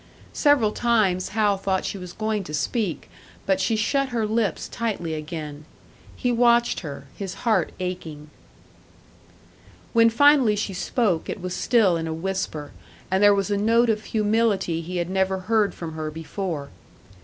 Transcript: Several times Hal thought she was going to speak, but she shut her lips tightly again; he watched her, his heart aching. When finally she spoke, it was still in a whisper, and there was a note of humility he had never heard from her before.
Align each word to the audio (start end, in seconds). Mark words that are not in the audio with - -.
Several 0.33 0.71
times 0.71 1.29
Hal 1.29 1.57
thought 1.59 1.85
she 1.85 1.99
was 1.99 2.11
going 2.11 2.43
to 2.45 2.55
speak, 2.55 3.07
but 3.45 3.59
she 3.61 3.75
shut 3.75 4.09
her 4.09 4.25
lips 4.25 4.67
tightly 4.67 5.13
again; 5.13 5.63
he 6.15 6.31
watched 6.31 6.79
her, 6.79 7.05
his 7.15 7.35
heart 7.45 7.71
aching. 7.79 8.31
When 9.93 10.09
finally 10.09 10.55
she 10.55 10.73
spoke, 10.73 11.29
it 11.29 11.39
was 11.39 11.53
still 11.53 11.97
in 11.97 12.07
a 12.07 12.13
whisper, 12.15 12.71
and 13.11 13.21
there 13.21 13.35
was 13.35 13.51
a 13.51 13.57
note 13.57 13.91
of 13.91 14.05
humility 14.05 14.81
he 14.81 14.97
had 14.97 15.07
never 15.07 15.41
heard 15.41 15.75
from 15.75 15.93
her 15.93 16.09
before. 16.09 16.71